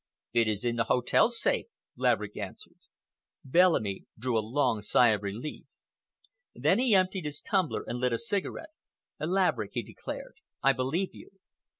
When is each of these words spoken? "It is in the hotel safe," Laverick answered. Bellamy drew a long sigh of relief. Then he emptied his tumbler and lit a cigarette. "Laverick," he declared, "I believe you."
"It 0.33 0.47
is 0.47 0.65
in 0.65 0.77
the 0.77 0.85
hotel 0.85 1.29
safe," 1.29 1.67
Laverick 1.95 2.35
answered. 2.35 2.79
Bellamy 3.45 4.05
drew 4.17 4.35
a 4.35 4.41
long 4.41 4.81
sigh 4.81 5.09
of 5.09 5.21
relief. 5.21 5.67
Then 6.55 6.79
he 6.79 6.95
emptied 6.95 7.25
his 7.25 7.39
tumbler 7.39 7.83
and 7.85 7.99
lit 7.99 8.11
a 8.11 8.17
cigarette. 8.17 8.71
"Laverick," 9.19 9.73
he 9.75 9.83
declared, 9.83 10.37
"I 10.63 10.73
believe 10.73 11.13
you." 11.13 11.29